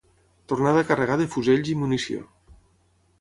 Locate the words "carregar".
0.91-1.17